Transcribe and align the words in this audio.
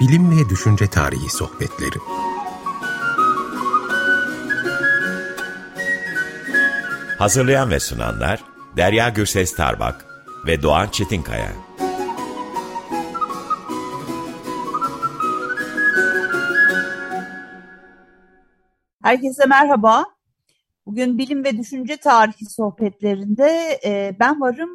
Bilim 0.00 0.30
ve 0.30 0.48
Düşünce 0.48 0.86
Tarihi 0.86 1.30
Sohbetleri 1.30 1.98
Hazırlayan 7.18 7.70
ve 7.70 7.80
sunanlar 7.80 8.44
Derya 8.76 9.08
Gürses 9.08 9.56
Tarbak 9.56 10.06
ve 10.46 10.62
Doğan 10.62 10.88
Çetinkaya. 10.88 11.52
Herkese 19.02 19.46
merhaba. 19.46 20.04
Bugün 20.86 21.18
bilim 21.18 21.44
ve 21.44 21.58
düşünce 21.58 21.96
tarihi 21.96 22.44
sohbetlerinde 22.44 23.80
e, 23.84 24.16
ben 24.20 24.40
varım. 24.40 24.70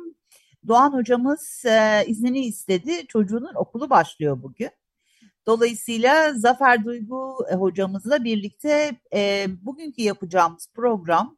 Doğan 0.68 0.94
hocamız 0.94 1.64
e, 1.66 2.04
iznini 2.08 2.40
istedi. 2.40 3.08
Çocuğunun 3.08 3.56
okulu 3.56 3.90
başlıyor 3.90 4.44
bugün. 4.44 4.79
Dolayısıyla 5.50 6.34
Zafer 6.34 6.86
Duygu 6.86 7.46
e, 7.52 7.56
hocamızla 7.56 8.24
birlikte 8.24 9.00
e, 9.14 9.48
bugünkü 9.62 10.02
yapacağımız 10.02 10.70
program 10.74 11.38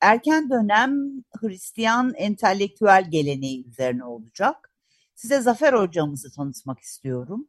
erken 0.00 0.50
dönem 0.50 1.24
Hristiyan 1.40 2.14
entelektüel 2.16 3.10
geleneği 3.10 3.68
üzerine 3.68 4.04
olacak. 4.04 4.72
Size 5.14 5.40
Zafer 5.40 5.72
hocamızı 5.72 6.32
tanıtmak 6.32 6.80
istiyorum. 6.80 7.48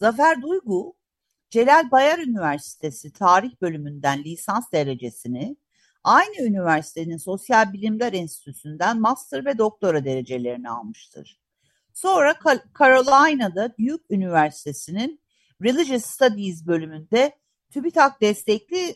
Zafer 0.00 0.42
Duygu, 0.42 0.96
Celal 1.50 1.90
Bayar 1.90 2.18
Üniversitesi 2.18 3.12
Tarih 3.12 3.52
Bölümünden 3.60 4.24
lisans 4.24 4.72
derecesini, 4.72 5.56
aynı 6.04 6.42
üniversitenin 6.42 7.16
Sosyal 7.16 7.72
Bilimler 7.72 8.12
Enstitüsü'nden 8.12 9.00
master 9.00 9.44
ve 9.44 9.58
doktora 9.58 10.04
derecelerini 10.04 10.70
almıştır. 10.70 11.40
Sonra 11.98 12.34
Carolina'da 12.78 13.74
Duke 13.78 14.04
Üniversitesi'nin 14.10 15.20
Religious 15.62 16.04
Studies 16.04 16.66
bölümünde 16.66 17.36
TÜBİTAK 17.70 18.20
destekli 18.20 18.94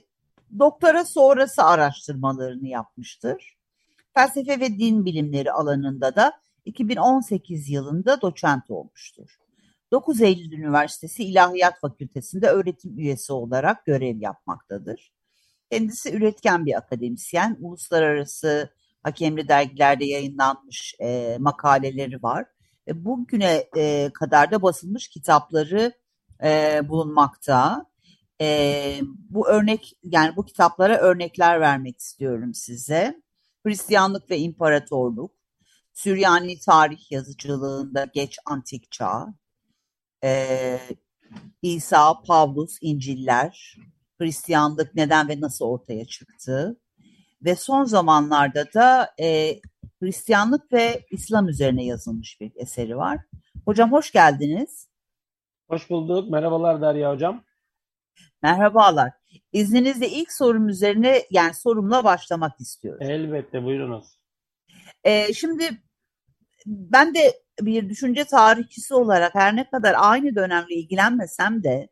doktora 0.58 1.04
sonrası 1.04 1.64
araştırmalarını 1.64 2.68
yapmıştır. 2.68 3.56
Felsefe 4.14 4.60
ve 4.60 4.78
din 4.78 5.04
bilimleri 5.04 5.52
alanında 5.52 6.16
da 6.16 6.32
2018 6.64 7.68
yılında 7.68 8.20
doçent 8.20 8.70
olmuştur. 8.70 9.38
9 9.92 10.20
Eylül 10.20 10.52
Üniversitesi 10.52 11.24
İlahiyat 11.24 11.80
Fakültesi'nde 11.80 12.46
öğretim 12.46 12.98
üyesi 12.98 13.32
olarak 13.32 13.86
görev 13.86 14.20
yapmaktadır. 14.20 15.12
Kendisi 15.70 16.12
üretken 16.12 16.66
bir 16.66 16.74
akademisyen, 16.74 17.56
uluslararası 17.60 18.74
hakemli 19.02 19.48
dergilerde 19.48 20.04
yayınlanmış 20.04 20.94
e, 21.00 21.36
makaleleri 21.40 22.22
var. 22.22 22.46
E, 22.88 23.04
bugüne 23.04 23.68
e, 23.76 24.10
kadar 24.14 24.50
da 24.50 24.62
basılmış 24.62 25.08
kitapları 25.08 25.92
e, 26.44 26.80
bulunmakta. 26.88 27.86
E, 28.40 29.00
bu 29.30 29.48
örnek 29.48 29.96
yani 30.02 30.36
bu 30.36 30.44
kitaplara 30.44 30.98
örnekler 30.98 31.60
vermek 31.60 31.98
istiyorum 31.98 32.54
size. 32.54 33.22
Hristiyanlık 33.66 34.30
ve 34.30 34.38
İmparatorluk, 34.38 35.30
Süryani 35.92 36.58
tarih 36.58 37.12
yazıcılığında 37.12 38.04
geç 38.14 38.38
antik 38.44 38.92
çağ, 38.92 39.34
e, 40.24 40.78
İsa, 41.62 42.22
Pavlus, 42.22 42.78
İnciller, 42.80 43.76
Hristiyanlık 44.18 44.94
neden 44.94 45.28
ve 45.28 45.40
nasıl 45.40 45.64
ortaya 45.64 46.04
çıktı 46.04 46.80
ve 47.44 47.56
son 47.56 47.84
zamanlarda 47.84 48.72
da 48.72 49.14
e, 49.20 49.60
Hristiyanlık 50.02 50.72
ve 50.72 51.06
İslam 51.10 51.48
üzerine 51.48 51.84
yazılmış 51.84 52.40
bir 52.40 52.52
eseri 52.56 52.96
var. 52.96 53.18
Hocam 53.64 53.92
hoş 53.92 54.12
geldiniz. 54.12 54.88
Hoş 55.68 55.90
bulduk. 55.90 56.30
Merhabalar 56.30 56.82
Derya 56.82 57.12
Hocam. 57.12 57.44
Merhabalar. 58.42 59.12
İzninizle 59.52 60.08
ilk 60.08 60.32
sorum 60.32 60.68
üzerine 60.68 61.22
yani 61.30 61.54
sorumla 61.54 62.04
başlamak 62.04 62.60
istiyorum. 62.60 63.06
Elbette 63.10 63.64
buyurunuz. 63.64 64.06
Ee, 65.04 65.32
şimdi 65.32 65.70
ben 66.66 67.14
de 67.14 67.42
bir 67.60 67.88
düşünce 67.88 68.24
tarihçisi 68.24 68.94
olarak 68.94 69.34
her 69.34 69.56
ne 69.56 69.70
kadar 69.70 69.94
aynı 69.98 70.34
dönemle 70.34 70.74
ilgilenmesem 70.74 71.62
de 71.62 71.88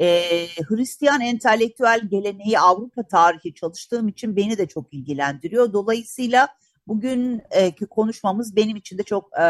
e, 0.00 0.20
Hristiyan 0.68 1.20
entelektüel 1.20 2.00
geleneği 2.08 2.58
Avrupa 2.58 3.02
tarihi 3.02 3.54
çalıştığım 3.54 4.08
için 4.08 4.36
beni 4.36 4.58
de 4.58 4.66
çok 4.66 4.94
ilgilendiriyor. 4.94 5.72
Dolayısıyla 5.72 6.48
bugünkü 6.90 7.86
konuşmamız 7.86 8.56
benim 8.56 8.76
için 8.76 8.98
de 8.98 9.02
çok 9.02 9.30
e, 9.38 9.44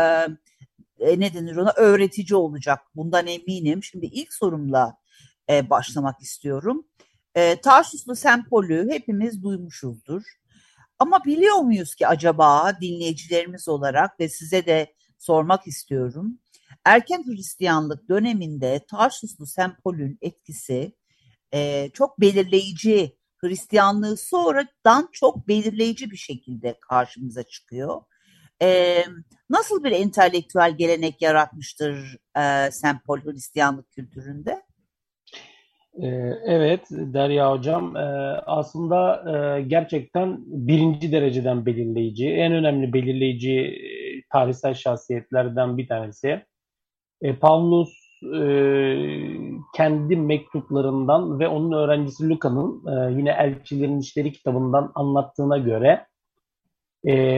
e, 1.00 1.20
ne 1.20 1.34
denir 1.34 1.56
ona 1.56 1.72
öğretici 1.76 2.36
olacak. 2.36 2.80
Bundan 2.94 3.26
eminim. 3.26 3.82
Şimdi 3.82 4.06
ilk 4.06 4.34
sorumla 4.34 4.96
e, 5.50 5.70
başlamak 5.70 6.20
istiyorum. 6.20 6.86
E, 7.34 7.60
Tarsuslu 7.60 8.16
sempolü 8.16 8.90
hepimiz 8.90 9.42
duymuşuzdur. 9.42 10.22
Ama 10.98 11.24
biliyor 11.24 11.56
muyuz 11.56 11.94
ki 11.94 12.06
acaba 12.06 12.80
dinleyicilerimiz 12.80 13.68
olarak 13.68 14.20
ve 14.20 14.28
size 14.28 14.66
de 14.66 14.94
sormak 15.18 15.66
istiyorum. 15.66 16.38
Erken 16.84 17.24
Hristiyanlık 17.26 18.08
döneminde 18.08 18.80
Tarsuslu 18.90 19.46
sempolün 19.46 20.18
etkisi 20.20 20.92
e, 21.54 21.90
çok 21.92 22.20
belirleyici, 22.20 23.16
Hristiyanlığı 23.44 24.16
sonradan 24.16 25.08
çok 25.12 25.48
belirleyici 25.48 26.10
bir 26.10 26.16
şekilde 26.16 26.78
karşımıza 26.80 27.42
çıkıyor. 27.42 28.02
E, 28.62 28.98
nasıl 29.50 29.84
bir 29.84 29.92
entelektüel 29.92 30.76
gelenek 30.76 31.22
yaratmıştır 31.22 32.16
e, 32.38 32.70
sempol 32.70 33.20
Hristiyanlık 33.20 33.90
kültüründe? 33.90 34.62
Ee, 35.94 36.06
evet 36.46 36.86
Derya 36.90 37.50
Hocam 37.52 37.96
e, 37.96 38.00
aslında 38.46 39.24
e, 39.58 39.62
gerçekten 39.62 40.38
birinci 40.46 41.12
dereceden 41.12 41.66
belirleyici, 41.66 42.28
en 42.28 42.52
önemli 42.52 42.92
belirleyici 42.92 43.52
e, 43.52 44.22
tarihsel 44.32 44.74
şahsiyetlerden 44.74 45.78
bir 45.78 45.88
tanesi. 45.88 46.46
Pavlus 48.20 49.60
kendi 49.76 50.16
mektuplarından 50.16 51.40
ve 51.40 51.48
onun 51.48 51.72
öğrencisi 51.72 52.28
Luka'nın 52.28 52.82
yine 53.18 53.30
Elçilerin 53.30 53.98
İşleri 53.98 54.32
kitabından 54.32 54.92
anlattığına 54.94 55.58
göre 55.58 56.06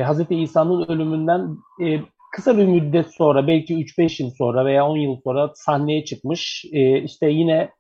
Hz. 0.05 0.31
İsa'nın 0.31 0.85
ölümünden 0.89 1.57
kısa 2.33 2.59
bir 2.59 2.67
müddet 2.67 3.15
sonra 3.15 3.47
belki 3.47 3.75
3-5 3.75 4.23
yıl 4.23 4.31
sonra 4.31 4.65
veya 4.65 4.87
10 4.89 4.97
yıl 4.97 5.17
sonra 5.25 5.53
sahneye 5.55 6.05
çıkmış. 6.05 6.65
işte 7.05 7.31
yine 7.31 7.71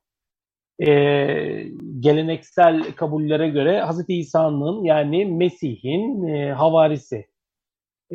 e, 0.78 0.88
geleneksel 2.00 2.92
kabullere 2.92 3.48
göre 3.48 3.84
Hz. 3.86 4.04
İsa'nın 4.08 4.84
yani 4.84 5.24
Mesih'in 5.24 6.26
e, 6.28 6.52
havarisi, 6.52 7.26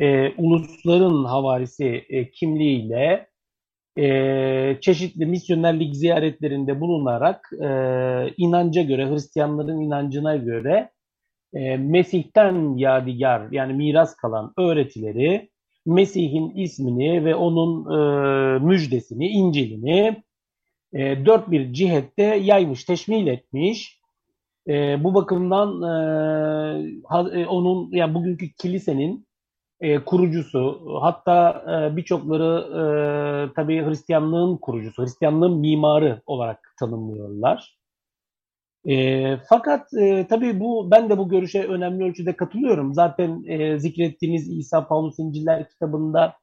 e, 0.00 0.32
ulusların 0.36 1.24
havarisi 1.24 2.04
e, 2.08 2.30
kimliğiyle 2.30 3.27
e, 3.98 4.78
çeşitli 4.80 5.26
misyonerlik 5.26 5.96
ziyaretlerinde 5.96 6.80
bulunarak 6.80 7.50
e, 7.52 7.68
inanca 8.36 8.82
göre, 8.82 9.10
Hristiyanların 9.10 9.80
inancına 9.80 10.36
göre 10.36 10.90
e, 11.54 11.76
Mesih'ten 11.76 12.76
yadigar 12.76 13.48
yani 13.52 13.72
miras 13.72 14.16
kalan 14.16 14.52
öğretileri, 14.58 15.50
Mesih'in 15.86 16.50
ismini 16.50 17.24
ve 17.24 17.34
onun 17.34 17.84
e, 17.84 18.58
müjdesini, 18.58 19.28
İncil'ini 19.28 20.22
e, 20.92 21.26
dört 21.26 21.50
bir 21.50 21.72
cihette 21.72 22.22
yaymış, 22.22 22.84
teşmil 22.84 23.26
etmiş. 23.26 23.98
E, 24.68 25.04
bu 25.04 25.14
bakımdan 25.14 25.82
e, 25.82 27.40
e, 27.40 27.46
onun 27.46 27.90
yani 27.92 28.14
bugünkü 28.14 28.52
kilisenin 28.52 29.27
e, 29.80 30.04
kurucusu, 30.04 30.80
hatta 31.00 31.64
e, 31.68 31.96
birçokları 31.96 32.64
e, 32.70 32.82
tabii 33.54 33.86
Hristiyanlığın 33.86 34.56
kurucusu, 34.56 35.02
Hristiyanlığın 35.02 35.58
mimarı 35.58 36.22
olarak 36.26 36.74
tanımlıyorlar. 36.78 37.78
E, 38.88 39.36
fakat 39.48 39.94
e, 39.94 40.26
tabii 40.28 40.60
bu 40.60 40.90
ben 40.90 41.10
de 41.10 41.18
bu 41.18 41.28
görüşe 41.28 41.64
önemli 41.64 42.04
ölçüde 42.04 42.36
katılıyorum. 42.36 42.94
Zaten 42.94 43.44
e, 43.46 43.78
zikrettiğiniz 43.78 44.58
İsa 44.58 44.88
Paulus 44.88 45.18
İnciller 45.18 45.68
kitabında 45.68 46.34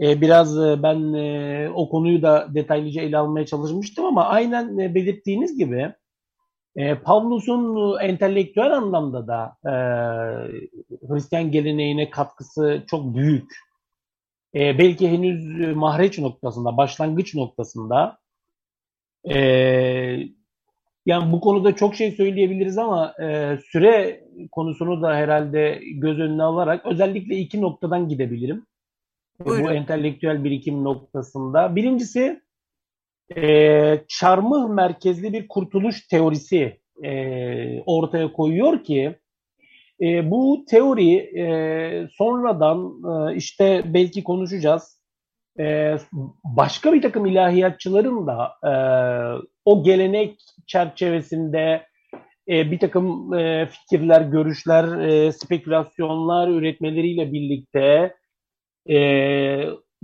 e, 0.00 0.20
biraz 0.20 0.58
e, 0.58 0.82
ben 0.82 1.12
e, 1.12 1.70
o 1.74 1.88
konuyu 1.88 2.22
da 2.22 2.48
detaylıca 2.54 3.02
ele 3.02 3.18
almaya 3.18 3.46
çalışmıştım 3.46 4.04
ama 4.04 4.24
aynen 4.24 4.78
e, 4.78 4.94
belirttiğiniz 4.94 5.58
gibi 5.58 5.94
e, 6.76 6.94
Pavlus'un 6.94 7.96
entelektüel 8.00 8.76
anlamda 8.76 9.26
da 9.26 9.56
e, 9.64 9.72
Hristiyan 11.08 11.50
geleneğine 11.50 12.10
katkısı 12.10 12.84
çok 12.86 13.14
büyük. 13.14 13.52
E, 14.54 14.78
belki 14.78 15.08
henüz 15.08 15.76
mahreç 15.76 16.18
noktasında, 16.18 16.76
başlangıç 16.76 17.34
noktasında 17.34 18.18
e, 19.24 19.38
yani 21.06 21.32
bu 21.32 21.40
konuda 21.40 21.76
çok 21.76 21.94
şey 21.94 22.12
söyleyebiliriz 22.12 22.78
ama 22.78 23.14
e, 23.22 23.58
süre 23.70 24.24
konusunu 24.52 25.02
da 25.02 25.14
herhalde 25.14 25.80
göz 25.94 26.18
önüne 26.18 26.42
alarak 26.42 26.86
özellikle 26.86 27.36
iki 27.36 27.60
noktadan 27.60 28.08
gidebilirim. 28.08 28.66
Buyurun. 29.44 29.64
bu 29.64 29.70
entelektüel 29.70 30.44
birikim 30.44 30.84
noktasında. 30.84 31.76
Birincisi 31.76 32.43
e, 33.36 34.04
çarmıh 34.08 34.68
merkezli 34.68 35.32
bir 35.32 35.48
kurtuluş 35.48 36.06
teorisi 36.06 36.80
e, 37.04 37.80
ortaya 37.80 38.32
koyuyor 38.32 38.84
ki 38.84 39.18
e, 40.00 40.30
bu 40.30 40.64
teori 40.70 41.16
e, 41.16 42.08
sonradan 42.12 43.02
e, 43.04 43.36
işte 43.36 43.82
belki 43.86 44.24
konuşacağız. 44.24 45.00
E, 45.60 45.96
başka 46.44 46.92
bir 46.92 47.02
takım 47.02 47.26
ilahiyatçıların 47.26 48.26
da 48.26 48.52
e, 48.64 48.72
o 49.64 49.84
gelenek 49.84 50.40
çerçevesinde 50.66 51.86
e, 52.48 52.70
bir 52.70 52.78
takım 52.78 53.34
e, 53.34 53.66
fikirler, 53.66 54.20
görüşler, 54.20 54.98
e, 54.98 55.32
spekülasyonlar 55.32 56.48
üretmeleriyle 56.48 57.32
birlikte 57.32 58.14
e, 58.90 58.96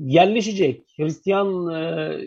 yerleşecek, 0.01 0.83
Hristiyan 0.97 1.75
e, 1.75 2.19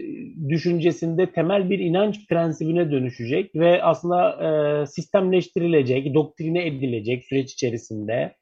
düşüncesinde 0.49 1.31
temel 1.31 1.69
bir 1.69 1.79
inanç 1.79 2.27
prensibine 2.27 2.91
dönüşecek 2.91 3.55
ve 3.55 3.83
aslında 3.83 4.31
e, 4.43 4.85
sistemleştirilecek, 4.85 6.13
doktrine 6.13 6.67
edilecek 6.67 7.25
süreç 7.25 7.53
içerisinde. 7.53 8.35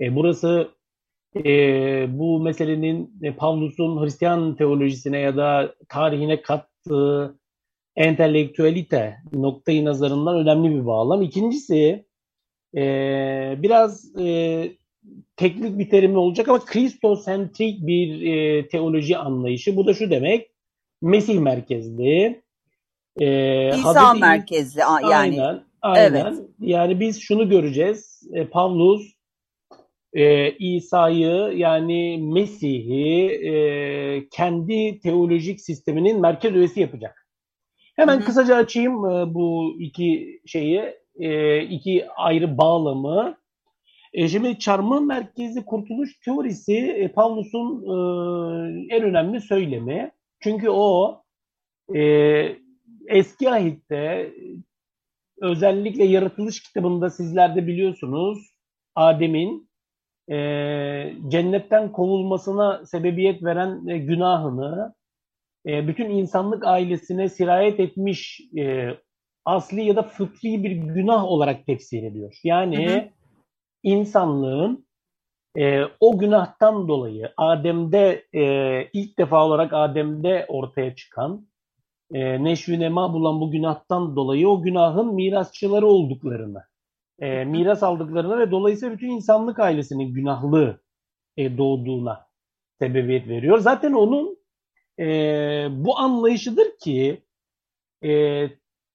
E, 0.00 0.16
burası 0.16 0.68
e, 1.44 1.50
bu 2.18 2.40
meselenin 2.40 3.12
e, 3.22 3.32
Pavlus'un 3.32 4.04
Hristiyan 4.04 4.56
teolojisine 4.56 5.18
ya 5.18 5.36
da 5.36 5.74
tarihine 5.88 6.42
kattığı 6.42 7.38
entelektüelite 7.96 9.16
noktayı 9.32 9.84
nazarından 9.84 10.36
önemli 10.36 10.70
bir 10.70 10.86
bağlam. 10.86 11.22
İkincisi 11.22 12.04
e, 12.76 12.82
biraz 13.58 14.16
e, 14.18 14.68
teknik 15.36 15.78
bir 15.78 15.90
terim 15.90 16.16
olacak 16.16 16.48
ama 16.48 16.64
kristosentrik 16.64 17.86
bir 17.86 18.32
e, 18.32 18.68
teoloji 18.68 19.18
anlayışı. 19.18 19.76
Bu 19.76 19.86
da 19.86 19.94
şu 19.94 20.10
demek, 20.10 20.50
Mesih 21.02 21.38
merkezli. 21.38 22.42
E, 23.20 23.68
İsa 23.68 23.84
Hazreti, 23.84 24.20
merkezli 24.20 24.80
yani. 24.80 25.14
Aynen, 25.14 25.64
aynen. 25.82 26.14
Evet. 26.14 26.34
Yani 26.60 27.00
biz 27.00 27.20
şunu 27.20 27.48
göreceğiz. 27.48 28.22
E, 28.32 28.46
Pavlus 28.46 29.14
e, 30.12 30.50
İsa'yı 30.50 31.52
yani 31.56 32.18
Mesih'i 32.18 33.28
e, 33.28 34.28
kendi 34.28 35.00
teolojik 35.00 35.60
sisteminin 35.60 36.20
merkez 36.20 36.54
üyesi 36.54 36.80
yapacak. 36.80 37.28
Hemen 37.96 38.16
Hı-hı. 38.16 38.24
kısaca 38.24 38.56
açayım 38.56 39.10
e, 39.10 39.34
bu 39.34 39.76
iki 39.78 40.40
şeyi, 40.46 40.82
e, 41.18 41.60
iki 41.62 42.08
ayrı 42.10 42.58
bağlamı. 42.58 43.36
E, 44.14 44.28
şimdi 44.28 44.58
çarmıh 44.58 45.00
merkezi 45.00 45.64
kurtuluş 45.64 46.18
teorisi 46.18 46.76
e, 46.76 47.08
Pavlus'un 47.08 47.82
e, 47.82 47.94
en 48.96 49.02
önemli 49.02 49.40
söylemi. 49.40 50.10
Çünkü 50.40 50.68
o 50.68 51.22
e, 51.94 52.00
eski 53.06 53.50
ahitte 53.50 54.32
özellikle 55.40 56.04
yaratılış 56.04 56.62
kitabında 56.62 57.10
sizler 57.10 57.56
de 57.56 57.66
biliyorsunuz 57.66 58.38
Adem'in 58.94 59.68
cennetten 61.28 61.92
kovulmasına 61.92 62.86
sebebiyet 62.86 63.42
veren 63.44 63.86
günahını 64.06 64.94
bütün 65.66 66.10
insanlık 66.10 66.64
ailesine 66.66 67.28
sirayet 67.28 67.80
etmiş 67.80 68.40
asli 69.44 69.84
ya 69.84 69.96
da 69.96 70.02
fıtri 70.02 70.64
bir 70.64 70.70
günah 70.70 71.24
olarak 71.24 71.66
tefsir 71.66 72.02
ediyor. 72.02 72.40
Yani 72.44 72.88
hı 72.88 72.96
hı. 72.96 73.08
İnsanlığın 73.84 74.86
e, 75.58 75.82
o 76.00 76.18
günahtan 76.18 76.88
dolayı 76.88 77.32
Adem'de 77.36 78.26
e, 78.34 78.44
ilk 78.92 79.18
defa 79.18 79.46
olarak 79.46 79.72
Adem'de 79.72 80.46
ortaya 80.48 80.94
çıkan 80.94 81.48
e, 82.12 82.44
neşvi 82.44 82.80
nema 82.80 83.12
bulan 83.12 83.40
bu 83.40 83.50
günahtan 83.50 84.16
dolayı 84.16 84.48
o 84.48 84.62
günahın 84.62 85.14
mirasçıları 85.14 85.86
olduklarını 85.86 86.64
e, 87.18 87.44
miras 87.44 87.82
aldıklarına 87.82 88.38
ve 88.38 88.50
dolayısıyla 88.50 88.94
bütün 88.94 89.10
insanlık 89.10 89.58
ailesinin 89.58 90.14
günahlı 90.14 90.80
e, 91.36 91.58
doğduğuna 91.58 92.26
sebebiyet 92.78 93.28
veriyor. 93.28 93.58
Zaten 93.58 93.92
onun 93.92 94.38
e, 94.98 95.06
bu 95.70 95.98
anlayışıdır 95.98 96.78
ki 96.80 97.22
e, 98.04 98.10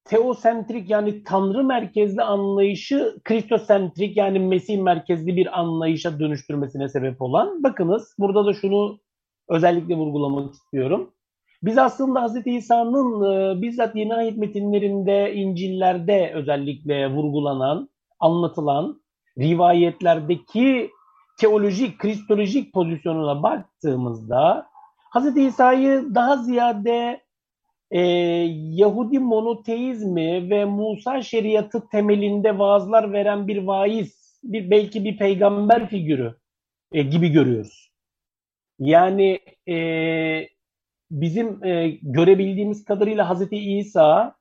teosentrik 0.09 0.89
yani 0.89 1.23
tanrı 1.23 1.63
merkezli 1.63 2.21
anlayışı 2.21 3.19
kristosentrik 3.23 4.17
yani 4.17 4.39
Mesih 4.39 4.81
merkezli 4.81 5.35
bir 5.35 5.59
anlayışa 5.59 6.19
dönüştürmesine 6.19 6.89
sebep 6.89 7.21
olan. 7.21 7.63
Bakınız 7.63 8.15
burada 8.19 8.45
da 8.45 8.53
şunu 8.53 8.99
özellikle 9.49 9.95
vurgulamak 9.95 10.53
istiyorum. 10.53 11.11
Biz 11.63 11.77
aslında 11.77 12.27
Hz. 12.27 12.47
İsa'nın 12.47 13.21
e, 13.23 13.61
bizzat 13.61 13.95
yeni 13.95 14.13
ayet 14.13 14.37
metinlerinde, 14.37 15.33
İncil'lerde 15.33 16.31
özellikle 16.35 17.11
vurgulanan 17.11 17.89
anlatılan 18.19 19.01
rivayetlerdeki 19.39 20.91
teolojik, 21.39 21.99
kristolojik 21.99 22.73
pozisyonuna 22.73 23.43
baktığımızda 23.43 24.67
Hz. 25.15 25.37
İsa'yı 25.37 26.15
daha 26.15 26.37
ziyade 26.37 27.21
e, 27.91 28.01
Yahudi 28.53 29.19
monoteizmi 29.19 30.49
ve 30.49 30.65
Musa 30.65 31.21
şeriatı 31.21 31.89
temelinde 31.91 32.59
vaazlar 32.59 33.13
veren 33.13 33.47
bir 33.47 33.57
vaiz, 33.57 34.39
bir 34.43 34.71
belki 34.71 35.05
bir 35.05 35.17
peygamber 35.17 35.89
figürü 35.89 36.35
e, 36.93 37.03
gibi 37.03 37.29
görüyoruz. 37.29 37.91
Yani 38.79 39.39
e, 39.69 39.75
bizim 41.11 41.63
e, 41.63 41.89
görebildiğimiz 42.01 42.85
kadarıyla 42.85 43.35
Hz. 43.35 43.47
İsa 43.51 44.35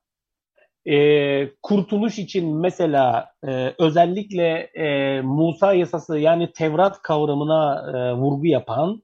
e, 0.87 1.49
kurtuluş 1.61 2.19
için 2.19 2.55
mesela 2.55 3.33
e, 3.47 3.73
özellikle 3.79 4.49
e, 4.59 5.21
Musa 5.21 5.73
yasası 5.73 6.19
yani 6.19 6.51
Tevrat 6.51 7.01
kavramına 7.01 7.91
e, 7.97 8.13
vurgu 8.13 8.45
yapan 8.45 9.03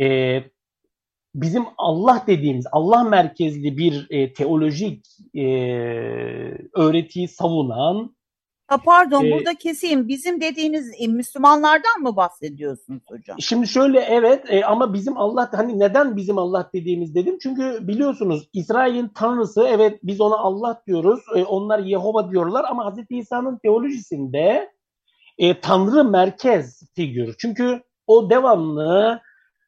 e, 0.00 0.42
bizim 1.34 1.64
Allah 1.78 2.24
dediğimiz 2.26 2.66
Allah 2.72 3.04
merkezli 3.04 3.76
bir 3.76 4.06
e, 4.10 4.32
teolojik 4.32 5.06
e, 5.34 5.44
öğretiyi 6.74 7.28
savunan 7.28 8.14
Ha 8.70 8.78
pardon 8.84 9.24
ee, 9.24 9.32
burada 9.32 9.54
keseyim. 9.54 10.08
Bizim 10.08 10.40
dediğiniz 10.40 10.92
e, 10.98 11.06
Müslümanlardan 11.06 12.00
mı 12.00 12.16
bahsediyorsunuz 12.16 13.02
hocam? 13.08 13.36
Şimdi 13.40 13.68
şöyle 13.68 14.00
evet 14.00 14.44
e, 14.48 14.64
ama 14.64 14.94
bizim 14.94 15.16
Allah 15.16 15.50
hani 15.52 15.78
neden 15.78 16.16
bizim 16.16 16.38
Allah 16.38 16.70
dediğimiz 16.74 17.14
dedim. 17.14 17.38
Çünkü 17.42 17.88
biliyorsunuz 17.88 18.48
İsrail'in 18.52 19.08
tanrısı 19.08 19.66
evet 19.68 19.98
biz 20.02 20.20
ona 20.20 20.36
Allah 20.36 20.82
diyoruz. 20.86 21.20
E, 21.36 21.44
onlar 21.44 21.78
Yehova 21.78 22.30
diyorlar 22.30 22.64
ama 22.68 22.92
Hz. 22.92 22.98
İsa'nın 23.10 23.58
teolojisinde 23.58 24.72
e, 25.38 25.60
tanrı 25.60 26.04
merkez 26.04 26.82
figür. 26.94 27.34
Çünkü 27.38 27.82
o 28.06 28.30
devamlı 28.30 29.20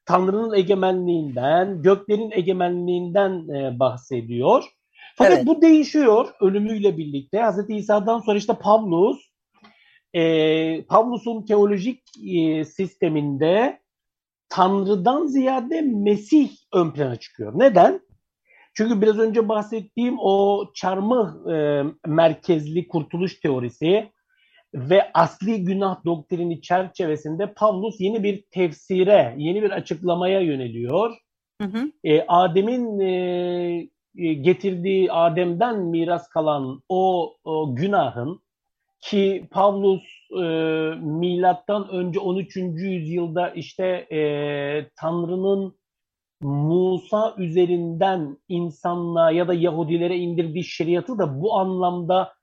Tanrı'nın 0.05 0.53
egemenliğinden, 0.53 1.81
göklerin 1.81 2.31
egemenliğinden 2.31 3.47
e, 3.49 3.79
bahsediyor. 3.79 4.63
Fakat 5.15 5.33
evet. 5.33 5.47
bu 5.47 5.61
değişiyor 5.61 6.27
ölümüyle 6.41 6.97
birlikte. 6.97 7.41
Hz. 7.41 7.69
İsa'dan 7.69 8.19
sonra 8.19 8.37
işte 8.37 8.53
Pavlus, 8.53 9.33
e, 10.13 10.85
Pavlus'un 10.85 11.45
teolojik 11.45 12.01
e, 12.35 12.65
sisteminde 12.65 13.79
Tanrı'dan 14.49 15.25
ziyade 15.25 15.81
Mesih 15.81 16.49
ön 16.73 16.91
plana 16.91 17.15
çıkıyor. 17.15 17.53
Neden? 17.55 18.01
Çünkü 18.73 19.01
biraz 19.01 19.19
önce 19.19 19.49
bahsettiğim 19.49 20.15
o 20.19 20.65
çarmıh 20.73 21.47
e, 21.53 21.83
merkezli 22.07 22.87
kurtuluş 22.87 23.39
teorisi 23.39 24.11
ve 24.73 25.11
asli 25.13 25.63
günah 25.63 26.05
doktrini 26.05 26.61
çerçevesinde 26.61 27.53
Pavlus 27.53 27.99
yeni 27.99 28.23
bir 28.23 28.43
tefsire, 28.51 29.35
yeni 29.37 29.61
bir 29.61 29.71
açıklamaya 29.71 30.39
yöneliyor. 30.39 31.11
Hı 31.61 31.67
hı. 31.67 31.91
E, 32.03 32.25
Adem'in 32.27 32.99
e, 32.99 33.09
e, 34.17 34.33
getirdiği 34.33 35.11
Adem'den 35.11 35.79
miras 35.79 36.29
kalan 36.29 36.81
o, 36.89 37.33
o 37.43 37.75
günahın 37.75 38.43
ki 39.01 39.47
Pavlus 39.51 40.03
e, 40.31 40.43
milattan 41.01 41.89
önce 41.89 42.19
13. 42.19 42.55
yüzyılda 42.55 43.49
işte 43.49 43.85
e, 44.11 44.19
Tanrı'nın 44.95 45.75
Musa 46.41 47.35
üzerinden 47.37 48.37
insanlığa 48.47 49.31
ya 49.31 49.47
da 49.47 49.53
Yahudilere 49.53 50.17
indirdiği 50.17 50.63
şeriatı 50.63 51.17
da 51.17 51.41
bu 51.41 51.59
anlamda 51.59 52.33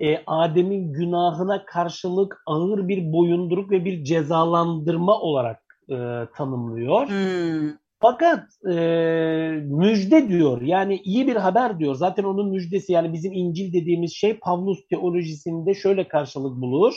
e, 0.00 0.22
Adem'in 0.26 0.92
günahına 0.92 1.64
karşılık 1.64 2.42
ağır 2.46 2.88
bir 2.88 3.12
boyunduruk 3.12 3.70
ve 3.70 3.84
bir 3.84 4.04
cezalandırma 4.04 5.20
olarak 5.20 5.62
e, 5.90 5.96
tanımlıyor. 6.36 7.08
Hmm. 7.08 7.70
Fakat 8.00 8.44
e, 8.70 8.74
müjde 9.64 10.28
diyor 10.28 10.62
yani 10.62 11.00
iyi 11.04 11.26
bir 11.26 11.36
haber 11.36 11.78
diyor. 11.78 11.94
Zaten 11.94 12.24
onun 12.24 12.50
müjdesi 12.50 12.92
yani 12.92 13.12
bizim 13.12 13.32
İncil 13.32 13.72
dediğimiz 13.72 14.12
şey 14.12 14.38
Pavlus 14.38 14.86
teolojisinde 14.90 15.74
şöyle 15.74 16.08
karşılık 16.08 16.60
bulur. 16.60 16.94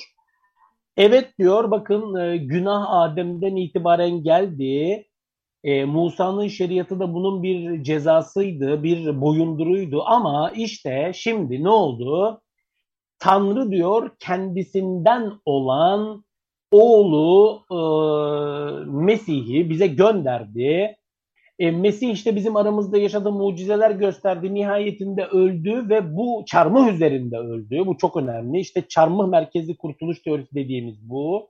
Evet 0.97 1.37
diyor 1.39 1.71
bakın 1.71 2.15
e, 2.15 2.37
günah 2.37 2.89
Adem'den 2.89 3.55
itibaren 3.55 4.23
geldi. 4.23 5.05
E, 5.63 5.85
Musa'nın 5.85 6.47
şeriatı 6.47 6.99
da 6.99 7.13
bunun 7.13 7.43
bir 7.43 7.83
cezasıydı, 7.83 8.83
bir 8.83 9.21
boyunduruydu 9.21 10.03
ama 10.05 10.51
işte 10.55 11.11
şimdi 11.15 11.63
ne 11.63 11.69
oldu? 11.69 12.41
Tanrı 13.19 13.71
diyor 13.71 14.09
kendisinden 14.19 15.31
olan 15.45 16.23
oğlu 16.71 17.61
e, 17.71 17.79
Mesih'i 18.91 19.69
bize 19.69 19.87
gönderdi. 19.87 20.95
E, 21.59 21.71
Mesih 21.71 22.11
işte 22.11 22.35
bizim 22.35 22.55
aramızda 22.55 22.97
yaşadığı 22.97 23.31
mucizeler 23.31 23.91
gösterdi. 23.91 24.53
Nihayetinde 24.53 25.25
öldü 25.25 25.89
ve 25.89 26.15
bu 26.15 26.43
çarmıh 26.47 26.93
üzerinde 26.93 27.37
öldü. 27.37 27.83
Bu 27.85 27.97
çok 27.97 28.17
önemli. 28.17 28.59
İşte 28.59 28.83
çarmıh 28.89 29.27
merkezli 29.27 29.77
kurtuluş 29.77 30.21
teorisi 30.21 30.55
dediğimiz 30.55 31.09
bu. 31.09 31.49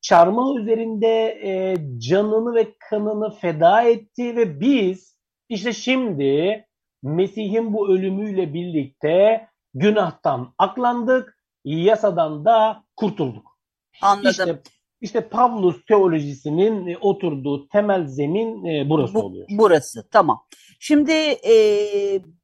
Çarmıh 0.00 0.60
üzerinde 0.60 1.38
e, 1.44 1.76
canını 1.98 2.54
ve 2.54 2.66
kanını 2.90 3.30
feda 3.30 3.82
etti 3.82 4.36
ve 4.36 4.60
biz 4.60 5.16
işte 5.48 5.72
şimdi 5.72 6.64
Mesih'in 7.02 7.72
bu 7.72 7.88
ölümüyle 7.88 8.54
birlikte 8.54 9.46
günahtan 9.76 10.54
aklandık, 10.58 11.38
yasadan 11.64 12.44
da 12.44 12.84
kurtulduk. 12.96 13.58
Anladım. 14.02 14.30
İşte, 14.30 14.62
işte 15.00 15.28
Pavlus 15.28 15.84
teolojisinin 15.84 16.86
e, 16.86 16.96
oturduğu 16.98 17.68
temel 17.68 18.06
zemin 18.06 18.64
e, 18.64 18.88
burası 18.88 19.14
Bu, 19.14 19.22
oluyor. 19.22 19.46
Burası 19.50 20.08
tamam. 20.10 20.42
Şimdi 20.80 21.12
e, 21.48 21.54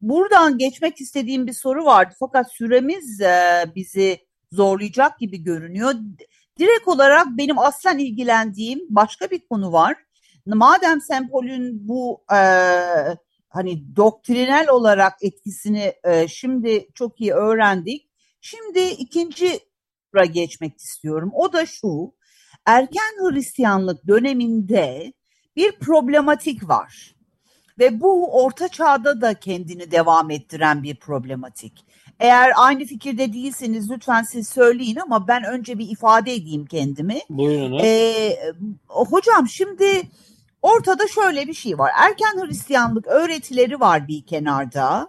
buradan 0.00 0.58
geçmek 0.58 1.00
istediğim 1.00 1.46
bir 1.46 1.52
soru 1.52 1.84
vardı 1.84 2.14
fakat 2.20 2.52
süremiz 2.52 3.20
e, 3.20 3.64
bizi 3.74 4.18
zorlayacak 4.52 5.18
gibi 5.18 5.42
görünüyor. 5.42 5.94
Direkt 6.58 6.88
olarak 6.88 7.26
benim 7.30 7.58
aslen 7.58 7.98
ilgilendiğim 7.98 8.80
başka 8.90 9.30
bir 9.30 9.46
konu 9.46 9.72
var. 9.72 9.96
Madem 10.46 11.00
Sempol'ün 11.00 11.88
bu 11.88 12.24
e, 12.34 12.38
hani 13.52 13.96
doktrinal 13.96 14.68
olarak 14.68 15.12
etkisini 15.22 15.92
e, 16.04 16.28
şimdi 16.28 16.88
çok 16.94 17.20
iyi 17.20 17.32
öğrendik. 17.32 18.08
Şimdi 18.40 18.80
ikinci 18.80 19.60
geçmek 20.32 20.78
istiyorum. 20.78 21.30
O 21.34 21.52
da 21.52 21.66
şu. 21.66 22.14
Erken 22.66 23.12
Hristiyanlık 23.20 24.06
döneminde 24.06 25.12
bir 25.56 25.72
problematik 25.72 26.68
var. 26.68 27.14
Ve 27.78 28.00
bu 28.00 28.42
orta 28.44 28.68
çağda 28.68 29.20
da 29.20 29.34
kendini 29.34 29.90
devam 29.90 30.30
ettiren 30.30 30.82
bir 30.82 30.96
problematik. 30.96 31.84
Eğer 32.20 32.52
aynı 32.56 32.84
fikirde 32.84 33.32
değilseniz 33.32 33.90
lütfen 33.90 34.22
siz 34.22 34.48
söyleyin 34.48 34.96
ama 34.96 35.28
ben 35.28 35.44
önce 35.44 35.78
bir 35.78 35.88
ifade 35.88 36.34
edeyim 36.34 36.66
kendimi. 36.66 37.20
Buyurun. 37.30 37.78
Ee, 37.82 38.36
hocam 38.88 39.48
şimdi 39.48 40.02
ortada 40.62 41.08
şöyle 41.08 41.46
bir 41.46 41.54
şey 41.54 41.78
var. 41.78 41.90
Erken 41.96 42.46
Hristiyanlık 42.46 43.06
öğretileri 43.06 43.80
var 43.80 44.08
bir 44.08 44.26
kenarda. 44.26 45.08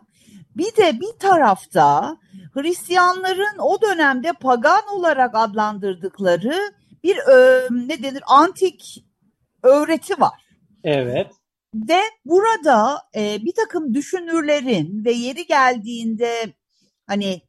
Bir 0.55 0.75
de 0.75 0.99
bir 0.99 1.19
tarafta 1.19 2.17
Hristiyanların 2.53 3.57
o 3.59 3.81
dönemde 3.81 4.33
pagan 4.33 4.87
olarak 4.91 5.31
adlandırdıkları 5.33 6.73
bir 7.03 7.17
e, 7.17 7.67
ne 7.71 8.03
denir 8.03 8.23
antik 8.27 9.05
öğreti 9.63 10.21
var. 10.21 10.45
Evet. 10.83 11.31
Ve 11.75 11.99
burada 12.25 12.97
e, 13.15 13.37
bir 13.41 13.53
takım 13.55 13.93
düşünürlerin 13.93 15.05
ve 15.05 15.11
yeri 15.11 15.45
geldiğinde 15.45 16.53
hani 17.07 17.41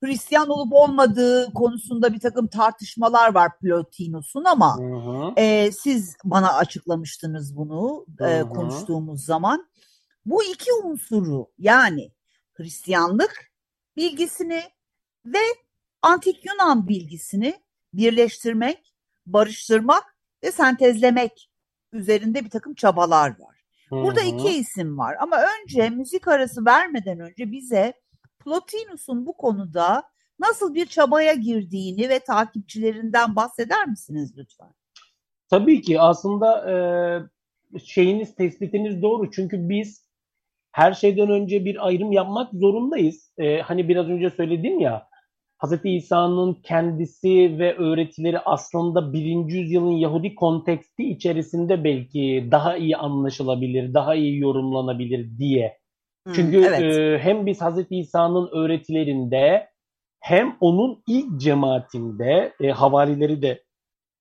Hristiyan 0.00 0.48
olup 0.48 0.72
olmadığı 0.72 1.52
konusunda 1.54 2.12
bir 2.12 2.20
takım 2.20 2.46
tartışmalar 2.46 3.34
var 3.34 3.58
Plotinus'un 3.58 4.44
ama 4.44 4.78
Hı 4.78 4.82
hı. 4.82 5.32
e, 5.36 5.72
siz 5.72 6.16
bana 6.24 6.52
açıklamıştınız 6.52 7.56
bunu 7.56 8.06
e, 8.20 8.24
Hı 8.24 8.48
konuştuğumuz 8.48 9.24
zaman. 9.24 9.70
Bu 10.26 10.44
iki 10.44 10.72
unsuru 10.84 11.46
yani 11.58 12.12
Hristiyanlık 12.52 13.52
bilgisini 13.96 14.62
ve 15.26 15.38
Antik 16.02 16.46
Yunan 16.46 16.88
bilgisini 16.88 17.54
birleştirmek, 17.94 18.94
barıştırmak 19.26 20.16
ve 20.44 20.52
sentezlemek 20.52 21.50
üzerinde 21.92 22.44
bir 22.44 22.50
takım 22.50 22.74
çabalar 22.74 23.28
var. 23.28 23.64
Burada 23.90 24.20
Hı 24.20 24.24
hı. 24.24 24.28
iki 24.28 24.48
isim 24.48 24.98
var 24.98 25.16
ama 25.20 25.36
önce 25.36 25.90
müzik 25.90 26.28
arası 26.28 26.64
vermeden 26.64 27.20
önce 27.20 27.52
bize 27.52 27.94
Plotinus'un 28.44 29.26
bu 29.26 29.36
konuda 29.36 30.02
nasıl 30.38 30.74
bir 30.74 30.86
çabaya 30.86 31.34
girdiğini 31.34 32.08
ve 32.08 32.18
takipçilerinden 32.18 33.36
bahseder 33.36 33.88
misiniz 33.88 34.34
lütfen? 34.36 34.68
Tabii 35.50 35.82
ki 35.82 36.00
aslında 36.00 36.70
e, 36.70 36.74
şeyiniz, 37.78 38.34
tespitiniz 38.34 39.02
doğru. 39.02 39.30
Çünkü 39.30 39.68
biz 39.68 40.10
her 40.72 40.92
şeyden 40.92 41.30
önce 41.30 41.64
bir 41.64 41.86
ayrım 41.86 42.12
yapmak 42.12 42.52
zorundayız. 42.52 43.32
E, 43.38 43.60
hani 43.60 43.88
biraz 43.88 44.08
önce 44.08 44.30
söyledim 44.30 44.80
ya, 44.80 45.10
Hz. 45.64 45.72
İsa'nın 45.84 46.54
kendisi 46.54 47.58
ve 47.58 47.76
öğretileri 47.76 48.38
aslında 48.38 49.12
birinci 49.12 49.56
yüzyılın 49.56 49.90
Yahudi 49.90 50.34
konteksti 50.34 51.10
içerisinde 51.10 51.84
belki 51.84 52.48
daha 52.50 52.76
iyi 52.76 52.96
anlaşılabilir, 52.96 53.94
daha 53.94 54.14
iyi 54.14 54.38
yorumlanabilir 54.38 55.38
diye. 55.38 55.79
Hmm, 56.26 56.32
Çünkü 56.32 56.64
evet. 56.64 56.82
e, 56.82 57.18
hem 57.18 57.46
biz 57.46 57.60
Hz. 57.60 57.86
İsa'nın 57.90 58.48
öğretilerinde 58.52 59.70
hem 60.20 60.56
onun 60.60 61.02
ilk 61.06 61.40
cemaatinde 61.40 62.52
e, 62.60 62.70
havarileri 62.70 63.42
de 63.42 63.64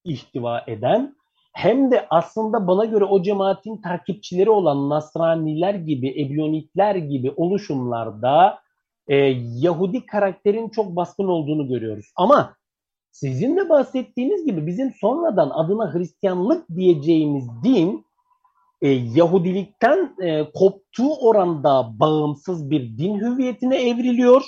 ihtiva 0.04 0.64
eden 0.68 1.16
hem 1.54 1.92
de 1.92 2.08
aslında 2.10 2.68
bana 2.68 2.86
göre 2.86 3.06
o 3.06 3.22
cemaatin 3.22 3.82
takipçileri 3.82 4.50
olan 4.50 4.90
Nasraniler 4.90 5.74
gibi, 5.74 6.22
Ebyonitler 6.22 6.96
gibi 6.96 7.34
oluşumlarda 7.36 8.60
e, 9.08 9.16
Yahudi 9.60 10.06
karakterin 10.06 10.70
çok 10.70 10.96
baskın 10.96 11.28
olduğunu 11.28 11.68
görüyoruz. 11.68 12.12
Ama 12.16 12.56
sizin 13.12 13.58
de 13.58 13.70
bahsettiğiniz 13.70 14.46
gibi 14.46 14.68
bizim 14.68 14.92
sonradan 14.92 15.50
adına 15.50 15.94
Hristiyanlık 15.94 16.70
diyeceğimiz 16.76 17.48
din 17.64 18.06
e, 18.82 18.90
Yahudilikten 18.90 20.16
e, 20.22 20.52
koptuğu 20.54 21.16
oranda 21.28 22.00
bağımsız 22.00 22.70
bir 22.70 22.98
din 22.98 23.20
hüviyetine 23.20 23.90
evriliyor. 23.90 24.42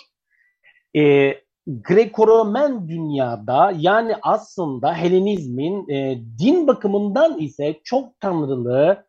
E, 0.96 1.34
Greco-Romen 1.68 2.88
dünyada 2.88 3.74
yani 3.78 4.16
aslında 4.22 4.94
Helenizmin 4.94 5.90
e, 5.90 6.18
din 6.40 6.68
bakımından 6.68 7.40
ise 7.40 7.80
çok 7.84 8.20
tanrılı, 8.20 9.06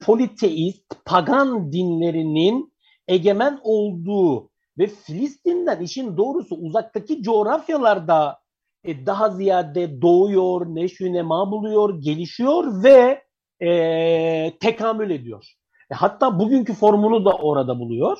politeist, 0.00 1.04
pagan 1.04 1.72
dinlerinin 1.72 2.72
egemen 3.08 3.60
olduğu 3.62 4.50
ve 4.78 4.86
Filistin'den 4.86 5.80
işin 5.80 6.16
doğrusu 6.16 6.54
uzaktaki 6.56 7.22
coğrafyalarda 7.22 8.38
e, 8.84 9.06
daha 9.06 9.30
ziyade 9.30 10.02
doğuyor, 10.02 10.66
neşvünema 10.66 11.50
buluyor, 11.50 12.02
gelişiyor 12.02 12.82
ve 12.82 13.27
e, 13.62 14.52
tekamül 14.60 15.10
ediyor. 15.10 15.46
E, 15.90 15.94
hatta 15.94 16.38
bugünkü 16.38 16.74
formunu 16.74 17.24
da 17.24 17.32
orada 17.32 17.78
buluyor. 17.78 18.18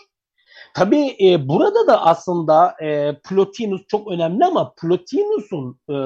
Tabii 0.74 1.16
e, 1.20 1.48
burada 1.48 1.86
da 1.86 2.06
aslında 2.06 2.76
e, 2.82 3.20
Plotinus 3.28 3.82
çok 3.88 4.08
önemli 4.12 4.44
ama 4.44 4.74
Plotinus'un 4.74 5.80
e, 5.90 5.96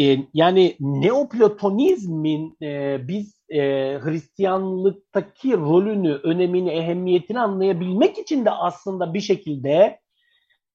e, 0.00 0.18
yani 0.34 0.76
Neoplatonizmin 0.80 2.56
e, 2.62 3.00
biz 3.08 3.42
e, 3.48 3.60
Hristiyanlıktaki 4.02 5.52
rolünü, 5.52 6.12
önemini, 6.12 6.70
ehemmiyetini 6.70 7.40
anlayabilmek 7.40 8.18
için 8.18 8.44
de 8.44 8.50
aslında 8.50 9.14
bir 9.14 9.20
şekilde 9.20 10.00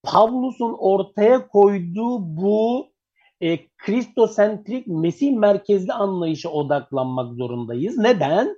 Pavlus'un 0.03 0.75
ortaya 0.79 1.47
koyduğu 1.47 2.37
bu 2.37 2.87
e, 3.41 3.67
Kristosentrik, 3.77 4.87
Mesih 4.87 5.31
merkezli 5.31 5.93
anlayışa 5.93 6.49
odaklanmak 6.49 7.33
zorundayız. 7.33 7.97
Neden? 7.97 8.57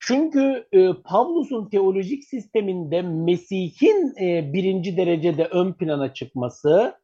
Çünkü 0.00 0.66
e, 0.72 0.92
Pavlus'un 1.04 1.68
teolojik 1.68 2.24
sisteminde 2.24 3.02
Mesih'in 3.02 4.14
e, 4.20 4.52
birinci 4.52 4.96
derecede 4.96 5.44
ön 5.44 5.72
plana 5.72 6.14
çıkması 6.14 6.94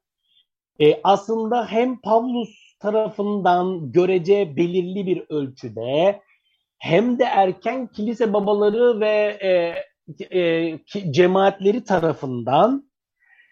e, 0.80 1.00
aslında 1.04 1.66
hem 1.66 2.00
Pavlus 2.00 2.78
tarafından 2.80 3.92
görece 3.92 4.56
belirli 4.56 5.06
bir 5.06 5.22
ölçüde 5.28 6.20
hem 6.78 7.18
de 7.18 7.24
erken 7.24 7.86
kilise 7.86 8.32
babaları 8.32 9.00
ve 9.00 9.38
e, 9.42 9.74
e, 10.40 10.78
cemaatleri 11.10 11.84
tarafından 11.84 12.87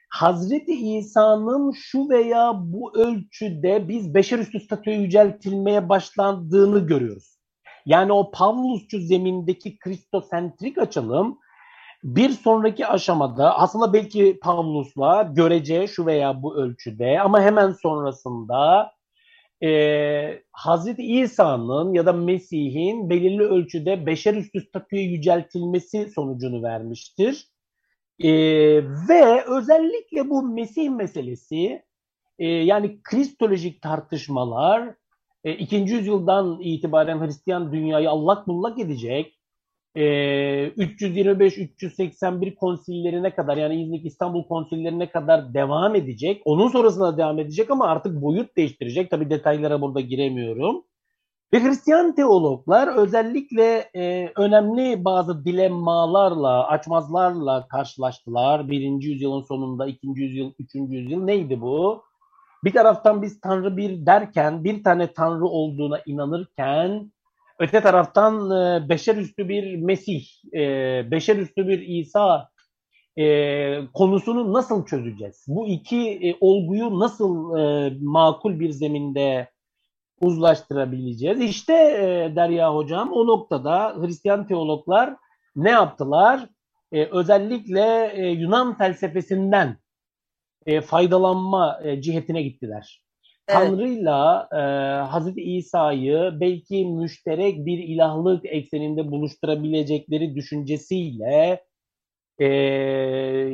Hazreti 0.09 0.97
İsa'nın 0.97 1.73
şu 1.73 2.09
veya 2.09 2.53
bu 2.57 2.99
ölçüde 2.99 3.89
biz 3.89 4.15
beşerüstü 4.15 4.61
statüye 4.61 4.97
yüceltilmeye 4.97 5.89
başlandığını 5.89 6.87
görüyoruz. 6.87 7.37
Yani 7.87 8.13
o 8.13 8.31
Pavlusçu 8.31 9.01
zemindeki 9.01 9.79
kristosentrik 9.79 10.79
açılım 10.79 11.39
bir 12.05 12.31
sonraki 12.31 12.87
aşamada 12.87 13.59
aslında 13.59 13.93
belki 13.93 14.39
Pavlus'la 14.43 15.23
görece 15.23 15.87
şu 15.87 16.07
veya 16.07 16.43
bu 16.43 16.57
ölçüde 16.57 17.21
ama 17.21 17.43
hemen 17.43 17.73
sonrasında 17.73 18.93
e, 19.63 20.43
Hazreti 20.53 21.03
İsa'nın 21.03 21.93
ya 21.93 22.07
da 22.07 22.13
Mesih'in 22.13 23.11
belirli 23.11 23.43
ölçüde 23.43 24.07
beşer 24.07 24.35
üstü 24.35 24.61
statüye 24.61 25.03
yüceltilmesi 25.03 26.11
sonucunu 26.15 26.63
vermiştir. 26.63 27.49
E, 28.21 28.31
ve 29.09 29.45
özellikle 29.45 30.31
bu 30.31 30.43
Mesih 30.43 30.91
meselesi 30.91 31.83
e, 32.39 32.47
yani 32.49 33.03
kristolojik 33.03 33.83
tartışmalar 33.83 34.95
e, 35.45 35.53
2. 35.53 35.77
yüzyıldan 35.77 36.61
itibaren 36.61 37.21
Hristiyan 37.27 37.73
dünyayı 37.73 38.11
allak 38.11 38.47
bullak 38.47 38.79
edecek. 38.79 39.39
E, 39.95 40.03
325-381 40.69 42.55
konsillerine 42.55 43.35
kadar 43.35 43.57
yani 43.57 43.83
İznik 43.83 44.07
İstanbul 44.07 44.45
konsillerine 44.45 45.11
kadar 45.11 45.55
devam 45.55 45.95
edecek. 45.95 46.43
Onun 46.45 46.69
sonrasında 46.69 47.19
devam 47.19 47.39
edecek 47.39 47.71
ama 47.71 47.89
artık 47.89 48.23
boyut 48.23 48.57
değiştirecek. 48.57 49.11
Tabii 49.11 49.31
detaylara 49.31 49.81
burada 49.81 50.01
giremiyorum. 50.01 50.85
Ve 51.53 51.65
Hristiyan 51.65 52.15
teologlar 52.15 52.97
özellikle 52.97 53.91
e, 53.95 54.33
önemli 54.37 55.05
bazı 55.05 55.45
dilemmalarla, 55.45 56.67
açmazlarla 56.67 57.69
karşılaştılar. 57.69 58.71
Birinci 58.71 59.09
yüzyılın 59.09 59.43
sonunda, 59.43 59.87
ikinci 59.87 60.23
yüzyıl, 60.23 60.53
üçüncü 60.59 60.95
yüzyıl 60.97 61.25
neydi 61.25 61.61
bu? 61.61 62.03
Bir 62.65 62.73
taraftan 62.73 63.23
biz 63.23 63.41
Tanrı 63.41 63.77
bir 63.77 64.07
derken, 64.07 64.65
bir 64.65 64.85
tane 64.85 65.13
Tanrı 65.13 65.45
olduğuna 65.45 66.01
inanırken, 66.07 67.13
öte 67.59 67.81
taraftan 67.81 68.51
e, 68.51 68.89
beşer 68.89 69.17
üstü 69.17 69.49
bir 69.49 69.77
Mesih, 69.77 70.27
e, 70.55 70.61
beşer 71.11 71.37
üstü 71.37 71.69
bir 71.69 71.79
İsa 71.79 72.49
e, 73.19 73.87
konusunu 73.95 74.53
nasıl 74.53 74.87
çözeceğiz? 74.87 75.45
Bu 75.49 75.67
iki 75.67 76.11
e, 76.11 76.37
olguyu 76.41 77.01
nasıl 77.01 77.59
e, 77.59 77.93
makul 78.01 78.61
bir 78.61 78.71
zeminde 78.71 79.49
uzlaştırabileceğiz? 80.21 81.41
İşte 81.41 81.73
e, 81.73 82.37
Derya 82.37 82.75
Hocam 82.75 83.13
o 83.13 83.27
noktada 83.27 83.97
Hristiyan 84.01 84.47
teologlar 84.47 85.17
ne 85.57 85.71
yaptılar? 85.71 86.49
E, 86.93 87.05
özellikle 87.05 88.13
e, 88.15 88.27
Yunan 88.27 88.79
felsefesinden 88.79 89.77
e, 90.67 90.81
faydalanma 90.81 91.81
e, 91.83 92.03
cihetine 92.03 92.43
gittiler. 92.43 93.03
Evet. 93.49 93.59
Tanrı'yla 93.59 94.49
e, 94.53 94.57
Hazreti 95.11 95.43
İsa'yı 95.43 96.31
belki 96.41 96.87
müşterek 96.87 97.67
bir 97.67 97.79
ilahlık 97.79 98.45
ekseninde 98.45 99.11
buluşturabilecekleri 99.11 100.35
düşüncesiyle 100.35 101.65
e, 102.39 102.47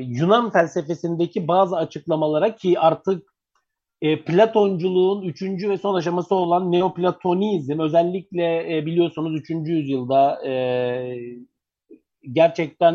Yunan 0.06 0.50
felsefesindeki 0.50 1.48
bazı 1.48 1.76
açıklamalara 1.76 2.54
ki 2.56 2.78
artık 2.78 3.31
e, 4.02 4.24
Platonculuğun 4.24 5.22
üçüncü 5.22 5.70
ve 5.70 5.78
son 5.78 5.94
aşaması 5.94 6.34
olan 6.34 6.72
Neoplatonizm 6.72 7.80
özellikle 7.80 8.76
e, 8.76 8.86
biliyorsunuz 8.86 9.40
üçüncü 9.40 9.72
yüzyılda 9.72 10.46
e, 10.46 10.54
gerçekten 12.32 12.94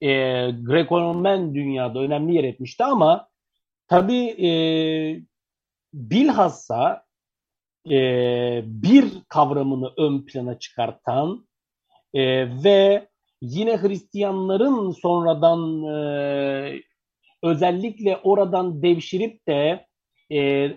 e, 0.00 0.10
Greco-Roman 0.50 1.54
dünyada 1.54 1.98
önemli 1.98 2.34
yer 2.34 2.44
etmişti 2.44 2.84
ama 2.84 3.28
tabii 3.88 4.26
e, 4.46 4.50
bilhassa 5.94 7.04
e, 7.90 8.00
bir 8.64 9.04
kavramını 9.28 9.92
ön 9.96 10.26
plana 10.26 10.58
çıkartan 10.58 11.46
e, 12.14 12.22
ve 12.64 13.08
yine 13.40 13.82
Hristiyanların 13.82 14.90
sonradan 14.90 15.82
e, 15.82 16.82
özellikle 17.42 18.16
oradan 18.16 18.82
devşirip 18.82 19.48
de 19.48 19.86
e, 20.32 20.70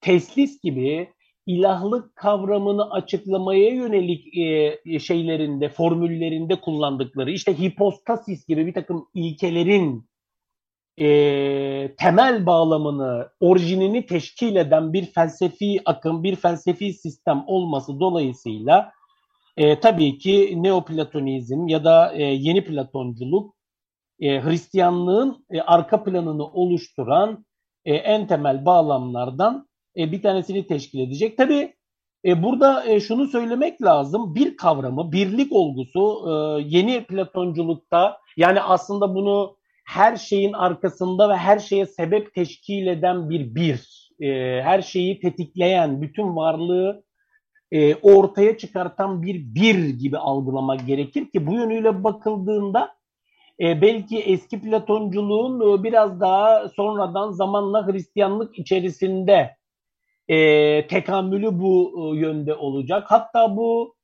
teslis 0.00 0.62
gibi 0.62 1.08
ilahlık 1.46 2.16
kavramını 2.16 2.90
açıklamaya 2.90 3.68
yönelik 3.68 4.38
e, 4.38 4.98
şeylerinde, 4.98 5.68
formüllerinde 5.68 6.60
kullandıkları 6.60 7.30
işte 7.30 7.58
hipostasis 7.58 8.46
gibi 8.46 8.66
bir 8.66 8.74
takım 8.74 9.08
ilkelerin 9.14 10.08
e, 11.00 11.06
temel 11.98 12.46
bağlamını, 12.46 13.28
orijinini 13.40 14.06
teşkil 14.06 14.56
eden 14.56 14.92
bir 14.92 15.06
felsefi 15.06 15.80
akım, 15.84 16.22
bir 16.22 16.36
felsefi 16.36 16.92
sistem 16.92 17.44
olması 17.46 18.00
dolayısıyla 18.00 18.92
e, 19.56 19.80
tabii 19.80 20.18
ki 20.18 20.62
Neoplatonizm 20.62 21.68
ya 21.68 21.84
da 21.84 22.12
e, 22.12 22.22
yeni 22.22 22.64
Platonculuk 22.64 23.54
e, 24.20 24.42
Hristiyanlığın 24.42 25.46
e, 25.50 25.60
arka 25.60 26.04
planını 26.04 26.46
oluşturan 26.46 27.44
e, 27.84 27.94
en 27.94 28.26
temel 28.26 28.66
bağlamlardan 28.66 29.68
e, 29.96 30.12
bir 30.12 30.22
tanesini 30.22 30.66
teşkil 30.66 31.00
edecek. 31.00 31.36
Tabii 31.36 31.74
e, 32.24 32.42
burada 32.42 32.84
e, 32.86 33.00
şunu 33.00 33.26
söylemek 33.26 33.82
lazım. 33.82 34.34
Bir 34.34 34.56
kavramı, 34.56 35.12
birlik 35.12 35.52
olgusu 35.52 36.24
e, 36.28 36.62
yeni 36.66 37.04
Platonculukta 37.04 38.18
yani 38.36 38.60
aslında 38.60 39.14
bunu 39.14 39.56
her 39.86 40.16
şeyin 40.16 40.52
arkasında 40.52 41.28
ve 41.28 41.36
her 41.36 41.58
şeye 41.58 41.86
sebep 41.86 42.34
teşkil 42.34 42.86
eden 42.86 43.30
bir 43.30 43.54
bir, 43.54 44.10
e, 44.20 44.62
her 44.62 44.82
şeyi 44.82 45.20
tetikleyen, 45.20 46.02
bütün 46.02 46.36
varlığı 46.36 47.04
e, 47.72 47.94
ortaya 47.94 48.58
çıkartan 48.58 49.22
bir 49.22 49.54
bir 49.54 49.88
gibi 49.88 50.18
algılamak 50.18 50.86
gerekir 50.86 51.30
ki 51.30 51.46
bu 51.46 51.54
yönüyle 51.54 52.04
bakıldığında 52.04 52.94
e, 53.60 53.80
belki 53.80 54.18
eski 54.18 54.60
Platonculuğun 54.60 55.78
e, 55.78 55.82
biraz 55.82 56.20
daha 56.20 56.68
sonradan 56.68 57.30
zamanla 57.30 57.86
Hristiyanlık 57.86 58.58
içerisinde 58.58 59.56
e, 60.28 60.86
tekamülü 60.86 61.58
bu 61.60 61.94
e, 61.96 62.18
yönde 62.18 62.54
olacak. 62.54 63.04
Hatta 63.06 63.56
bu 63.56 63.94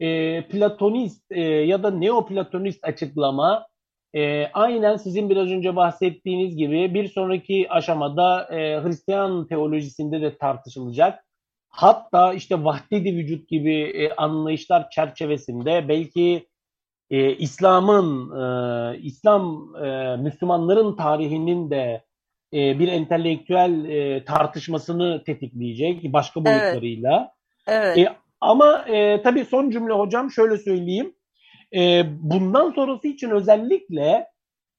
e, 0.00 0.42
Platonist 0.48 1.24
e, 1.30 1.40
ya 1.40 1.82
da 1.82 1.90
Neoplatonist 1.90 2.84
açıklama 2.84 3.66
e, 4.14 4.46
aynen 4.52 4.96
sizin 4.96 5.30
biraz 5.30 5.48
önce 5.48 5.76
bahsettiğiniz 5.76 6.56
gibi 6.56 6.94
bir 6.94 7.08
sonraki 7.08 7.66
aşamada 7.70 8.48
e, 8.50 8.82
Hristiyan 8.82 9.46
teolojisinde 9.46 10.20
de 10.20 10.38
tartışılacak. 10.38 11.24
Hatta 11.68 12.34
işte 12.34 12.64
vahdedi 12.64 13.16
vücut 13.16 13.48
gibi 13.48 13.74
e, 13.74 14.14
anlayışlar 14.14 14.90
çerçevesinde 14.90 15.88
belki 15.88 16.48
e, 17.12 17.36
İslam'ın, 17.36 18.30
e, 18.40 18.98
İslam 18.98 19.74
e, 19.84 20.16
Müslümanların 20.16 20.96
tarihinin 20.96 21.70
de 21.70 22.04
e, 22.52 22.78
bir 22.78 22.88
entelektüel 22.88 23.84
e, 23.84 24.24
tartışmasını 24.24 25.24
tetikleyecek 25.24 26.12
başka 26.12 26.44
boyutlarıyla. 26.44 27.32
Evet. 27.66 27.96
evet. 27.96 27.98
E, 27.98 28.16
ama 28.40 28.84
e, 28.88 29.22
tabii 29.22 29.44
son 29.44 29.70
cümle 29.70 29.92
hocam 29.92 30.30
şöyle 30.30 30.58
söyleyeyim. 30.58 31.14
E, 31.74 32.02
bundan 32.20 32.70
sonrası 32.70 33.08
için 33.08 33.30
özellikle 33.30 34.26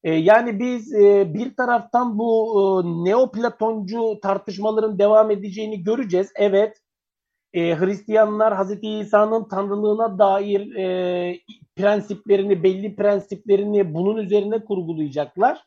e, 0.03 0.13
yani 0.13 0.59
biz 0.59 0.93
e, 0.93 1.33
bir 1.33 1.55
taraftan 1.55 2.19
bu 2.19 2.61
e, 2.61 2.63
neoplatoncu 3.09 4.19
tartışmaların 4.21 4.99
devam 4.99 5.31
edeceğini 5.31 5.83
göreceğiz. 5.83 6.31
Evet 6.35 6.82
e, 7.53 7.75
Hristiyanlar 7.75 8.55
Hazreti 8.55 8.87
İsa'nın 8.87 9.47
tanrılığına 9.47 10.19
dair 10.19 10.75
e, 10.75 11.39
prensiplerini, 11.75 12.63
belli 12.63 12.95
prensiplerini 12.95 13.93
bunun 13.93 14.17
üzerine 14.17 14.65
kurgulayacaklar. 14.65 15.63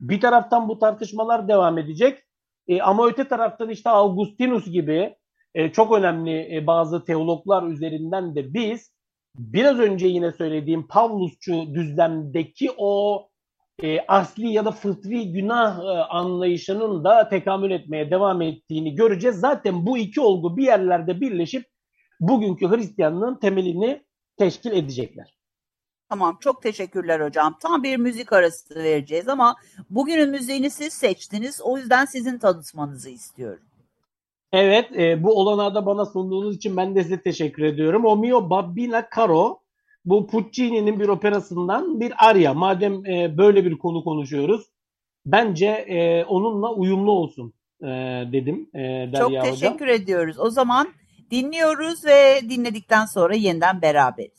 Bir 0.00 0.20
taraftan 0.20 0.68
bu 0.68 0.78
tartışmalar 0.78 1.48
devam 1.48 1.78
edecek. 1.78 2.18
E, 2.68 2.80
ama 2.82 3.06
öte 3.06 3.28
taraftan 3.28 3.70
işte 3.70 3.90
Augustinus 3.90 4.70
gibi 4.70 5.16
e, 5.54 5.72
çok 5.72 5.92
önemli 5.92 6.56
e, 6.56 6.66
bazı 6.66 7.04
teologlar 7.04 7.62
üzerinden 7.62 8.34
de 8.34 8.54
biz 8.54 8.92
biraz 9.38 9.78
önce 9.78 10.06
yine 10.06 10.32
söylediğim 10.32 10.88
Pavlusçu 10.88 11.74
düzlemdeki 11.74 12.70
o 12.76 13.22
e, 13.82 14.00
asli 14.08 14.52
ya 14.52 14.64
da 14.64 14.70
fıtri 14.70 15.32
günah 15.32 15.78
e, 15.78 16.02
anlayışının 16.02 17.04
da 17.04 17.28
tekamül 17.28 17.70
etmeye 17.70 18.10
devam 18.10 18.42
ettiğini 18.42 18.94
göreceğiz. 18.94 19.36
Zaten 19.36 19.86
bu 19.86 19.98
iki 19.98 20.20
olgu 20.20 20.56
bir 20.56 20.64
yerlerde 20.64 21.20
birleşip 21.20 21.66
bugünkü 22.20 22.68
Hristiyanlığın 22.68 23.34
temelini 23.34 24.02
teşkil 24.36 24.72
edecekler. 24.72 25.38
Tamam 26.08 26.38
çok 26.40 26.62
teşekkürler 26.62 27.20
hocam. 27.20 27.58
Tam 27.62 27.82
bir 27.82 27.96
müzik 27.96 28.32
arası 28.32 28.74
vereceğiz 28.74 29.28
ama 29.28 29.56
bugünün 29.90 30.30
müziğini 30.30 30.70
siz 30.70 30.92
seçtiniz. 30.92 31.60
O 31.62 31.78
yüzden 31.78 32.04
sizin 32.04 32.38
tanıtmanızı 32.38 33.10
istiyorum. 33.10 33.64
Evet 34.52 34.96
e, 34.96 35.22
bu 35.22 35.40
olanağı 35.40 35.74
da 35.74 35.86
bana 35.86 36.06
sunduğunuz 36.06 36.56
için 36.56 36.76
ben 36.76 36.94
de 36.94 37.02
size 37.02 37.22
teşekkür 37.22 37.62
ediyorum. 37.62 38.04
O 38.04 38.16
mio 38.16 38.50
babbina 38.50 39.08
caro 39.16 39.60
bu 40.08 40.26
Puccini'nin 40.26 41.00
bir 41.00 41.08
operasından 41.08 42.00
bir 42.00 42.12
arya. 42.18 42.54
Madem 42.54 43.06
e, 43.06 43.38
böyle 43.38 43.64
bir 43.64 43.78
konu 43.78 44.04
konuşuyoruz 44.04 44.66
bence 45.26 45.66
e, 45.66 46.24
onunla 46.24 46.72
uyumlu 46.74 47.10
olsun 47.10 47.52
e, 47.82 47.86
dedim 48.32 48.70
e, 48.74 48.78
Derya 48.78 49.18
Çok 49.18 49.44
teşekkür 49.44 49.86
hocam. 49.86 50.02
ediyoruz. 50.02 50.38
O 50.38 50.50
zaman 50.50 50.88
dinliyoruz 51.30 52.04
ve 52.04 52.40
dinledikten 52.50 53.06
sonra 53.06 53.34
yeniden 53.34 53.82
beraberiz. 53.82 54.37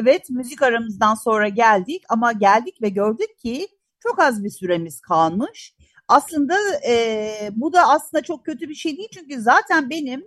Evet 0.00 0.30
müzik 0.30 0.62
aramızdan 0.62 1.14
sonra 1.14 1.48
geldik 1.48 2.02
ama 2.08 2.32
geldik 2.32 2.82
ve 2.82 2.88
gördük 2.88 3.38
ki 3.38 3.68
çok 4.00 4.18
az 4.18 4.44
bir 4.44 4.50
süremiz 4.50 5.00
kalmış. 5.00 5.74
Aslında 6.08 6.54
e, 6.88 7.32
bu 7.52 7.72
da 7.72 7.88
aslında 7.88 8.22
çok 8.22 8.44
kötü 8.44 8.68
bir 8.68 8.74
şey 8.74 8.96
değil 8.96 9.08
çünkü 9.12 9.40
zaten 9.40 9.90
benim 9.90 10.24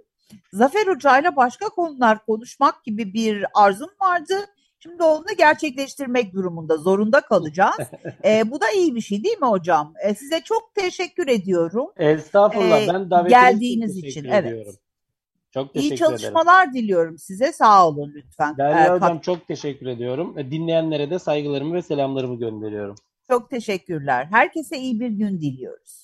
Zafer 0.54 0.88
Hoca'yla 0.88 1.36
başka 1.36 1.70
konular 1.70 2.26
konuşmak 2.26 2.84
gibi 2.84 3.14
bir 3.14 3.46
arzum 3.54 3.90
vardı. 4.02 4.34
Şimdi 4.80 5.04
onu 5.04 5.26
gerçekleştirmek 5.38 6.34
durumunda 6.34 6.78
zorunda 6.78 7.22
kalacağız. 7.22 7.78
e, 8.26 8.52
bu 8.52 8.62
da 8.62 8.72
iyi 8.72 8.96
bir 8.96 9.02
şey 9.02 9.24
değil 9.24 9.38
mi 9.38 9.48
hocam? 9.48 9.94
E, 10.04 10.16
size 10.16 10.42
çok 10.42 10.76
teşekkür 10.76 11.28
ediyorum. 11.28 11.90
Estağfurullah. 11.98 12.82
Ee, 12.82 12.88
ben 12.88 13.10
davetiniz 13.12 13.98
için, 13.98 14.08
için, 14.08 14.24
teşekkür 14.24 14.30
evet. 14.30 14.83
Çok 15.54 15.74
teşekkür 15.74 15.96
İyi 15.96 15.98
ederim. 15.98 15.98
çalışmalar 16.18 16.74
diliyorum 16.74 17.18
size. 17.18 17.52
Sağ 17.54 17.88
olun 17.88 18.12
lütfen. 18.16 18.58
Derya 18.58 18.86
E, 18.86 18.90
Hocam 18.90 19.20
çok 19.20 19.48
teşekkür 19.48 19.86
ediyorum. 19.86 20.38
E, 20.38 20.52
Dinleyenlere 20.52 21.10
de 21.10 21.20
saygılarımı 21.20 21.74
ve 21.74 21.82
selamlarımı 21.82 22.40
gönderiyorum. 22.40 22.96
Çok 23.28 23.50
teşekkürler. 23.50 24.28
Herkese 24.32 24.78
iyi 24.78 25.00
bir 25.00 25.10
gün 25.10 25.42
diliyoruz. 25.42 26.03